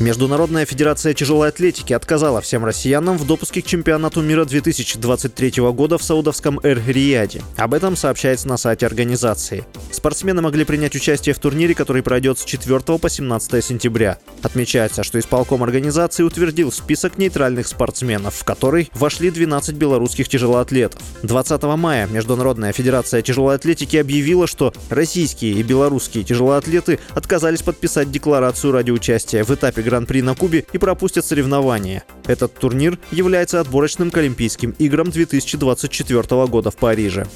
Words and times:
Международная 0.00 0.64
федерация 0.64 1.12
тяжелой 1.12 1.50
атлетики 1.50 1.92
отказала 1.92 2.40
всем 2.40 2.64
россиянам 2.64 3.18
в 3.18 3.26
допуске 3.26 3.60
к 3.60 3.66
чемпионату 3.66 4.22
мира 4.22 4.46
2023 4.46 5.60
года 5.72 5.98
в 5.98 6.02
саудовском 6.02 6.58
Эр-Рияде. 6.62 7.42
Об 7.58 7.74
этом 7.74 7.96
сообщается 7.96 8.48
на 8.48 8.56
сайте 8.56 8.86
организации. 8.86 9.66
Спортсмены 9.92 10.40
могли 10.40 10.64
принять 10.64 10.94
участие 10.94 11.34
в 11.34 11.38
турнире, 11.38 11.74
который 11.74 12.02
пройдет 12.02 12.38
с 12.38 12.46
4 12.46 12.80
по 12.80 13.10
17 13.10 13.62
сентября. 13.62 14.16
Отмечается, 14.40 15.02
что 15.02 15.18
исполком 15.18 15.62
организации 15.62 16.22
утвердил 16.22 16.72
список 16.72 17.18
нейтральных 17.18 17.66
спортсменов, 17.66 18.36
в 18.36 18.44
который 18.44 18.88
вошли 18.94 19.30
12 19.30 19.74
белорусских 19.74 20.30
тяжелоатлетов. 20.30 21.02
20 21.24 21.62
мая 21.76 22.06
Международная 22.06 22.72
федерация 22.72 23.20
тяжелой 23.20 23.56
атлетики 23.56 23.98
объявила, 23.98 24.46
что 24.46 24.72
российские 24.88 25.52
и 25.52 25.62
белорусские 25.62 26.24
тяжелоатлеты 26.24 27.00
отказались 27.10 27.60
подписать 27.60 28.10
декларацию 28.10 28.72
ради 28.72 28.92
участия 28.92 29.44
в 29.44 29.50
этапе 29.50 29.89
Гран-при 29.90 30.22
на 30.22 30.36
Кубе 30.36 30.64
и 30.72 30.78
пропустят 30.78 31.24
соревнования. 31.24 32.04
Этот 32.26 32.54
турнир 32.54 32.96
является 33.10 33.58
отборочным 33.58 34.12
к 34.12 34.16
Олимпийским 34.18 34.70
играм 34.78 35.10
2024 35.10 36.46
года 36.46 36.70
в 36.70 36.76
Париже. 36.76 37.26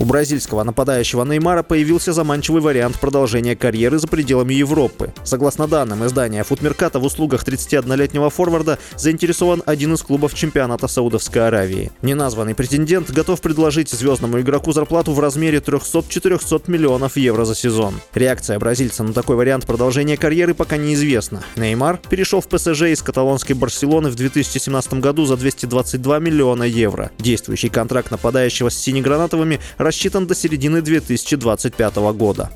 У 0.00 0.06
бразильского 0.06 0.62
нападающего 0.62 1.26
Неймара 1.26 1.62
появился 1.62 2.14
заманчивый 2.14 2.62
вариант 2.62 2.98
продолжения 2.98 3.54
карьеры 3.54 3.98
за 3.98 4.08
пределами 4.08 4.54
Европы. 4.54 5.12
Согласно 5.24 5.68
данным 5.68 6.06
издания 6.06 6.42
Футмерката, 6.42 6.98
в 6.98 7.04
услугах 7.04 7.44
31-летнего 7.44 8.30
форварда 8.30 8.78
заинтересован 8.96 9.62
один 9.66 9.92
из 9.92 10.00
клубов 10.00 10.32
чемпионата 10.32 10.88
Саудовской 10.88 11.46
Аравии. 11.46 11.92
Неназванный 12.00 12.54
претендент 12.54 13.10
готов 13.10 13.42
предложить 13.42 13.90
звездному 13.90 14.40
игроку 14.40 14.72
зарплату 14.72 15.12
в 15.12 15.20
размере 15.20 15.58
300-400 15.58 16.62
миллионов 16.68 17.18
евро 17.18 17.44
за 17.44 17.54
сезон. 17.54 18.00
Реакция 18.14 18.58
бразильца 18.58 19.02
на 19.02 19.12
такой 19.12 19.36
вариант 19.36 19.66
продолжения 19.66 20.16
карьеры 20.16 20.54
пока 20.54 20.78
неизвестна. 20.78 21.42
Неймар 21.56 22.00
перешел 22.08 22.40
в 22.40 22.48
ПСЖ 22.48 22.84
из 22.84 23.02
каталонской 23.02 23.54
Барселоны 23.54 24.08
в 24.08 24.14
2017 24.14 24.94
году 24.94 25.26
за 25.26 25.36
222 25.36 26.20
миллиона 26.20 26.62
евро. 26.62 27.10
Действующий 27.18 27.68
контракт 27.68 28.10
нападающего 28.10 28.70
с 28.70 28.78
синегранатовыми 28.78 29.60
рассчитан 29.90 30.24
до 30.24 30.36
середины 30.36 30.82
2025 30.82 31.96
года. 32.14 32.48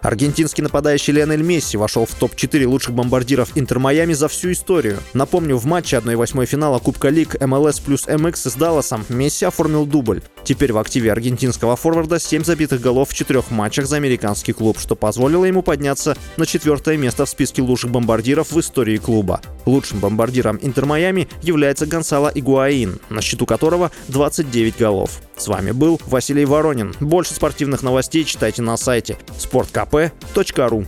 Аргентинский 0.00 0.62
нападающий 0.62 1.12
Лионель 1.12 1.42
Месси 1.42 1.76
вошел 1.76 2.06
в 2.06 2.14
топ-4 2.14 2.64
лучших 2.64 2.94
бомбардиров 2.94 3.50
Интер 3.56 3.80
Майами 3.80 4.12
за 4.12 4.28
всю 4.28 4.52
историю. 4.52 4.98
Напомню, 5.14 5.56
в 5.56 5.64
матче 5.64 5.96
1-8 5.96 6.46
финала 6.46 6.78
Кубка 6.78 7.08
Лиг 7.08 7.40
МЛС 7.40 7.80
плюс 7.80 8.06
МХ 8.06 8.36
с 8.36 8.54
Далласом 8.54 9.04
Месси 9.08 9.44
оформил 9.44 9.84
дубль. 9.84 10.22
Теперь 10.44 10.72
в 10.72 10.78
активе 10.78 11.12
аргентинского 11.12 11.76
форварда 11.76 12.18
7 12.18 12.44
забитых 12.44 12.80
голов 12.80 13.10
в 13.10 13.14
четырех 13.14 13.50
матчах 13.50 13.86
за 13.86 13.96
американский 13.96 14.52
клуб, 14.52 14.78
что 14.78 14.96
позволило 14.96 15.44
ему 15.44 15.62
подняться 15.62 16.16
на 16.36 16.46
четвертое 16.46 16.96
место 16.96 17.26
в 17.26 17.28
списке 17.28 17.62
лучших 17.62 17.90
бомбардиров 17.90 18.52
в 18.52 18.60
истории 18.60 18.96
клуба. 18.96 19.40
Лучшим 19.66 20.00
бомбардиром 20.00 20.58
Интер 20.62 20.86
Майами 20.86 21.28
является 21.42 21.86
Гонсало 21.86 22.32
Игуаин, 22.34 22.98
на 23.08 23.22
счету 23.22 23.46
которого 23.46 23.90
29 24.08 24.76
голов. 24.76 25.20
С 25.36 25.46
вами 25.46 25.70
был 25.70 26.00
Василий 26.06 26.44
Воронин. 26.44 26.94
Больше 27.00 27.34
спортивных 27.34 27.82
новостей 27.82 28.24
читайте 28.24 28.62
на 28.62 28.76
сайте 28.76 29.16
sportkp.ru 29.38 30.86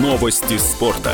Новости 0.00 0.58
спорта. 0.58 1.12